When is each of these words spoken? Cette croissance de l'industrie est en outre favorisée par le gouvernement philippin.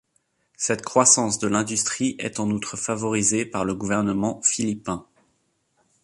Cette 0.57 0.81
croissance 0.81 1.37
de 1.37 1.47
l'industrie 1.47 2.15
est 2.17 2.39
en 2.39 2.49
outre 2.49 2.75
favorisée 2.75 3.45
par 3.45 3.65
le 3.65 3.75
gouvernement 3.75 4.41
philippin. 4.41 5.05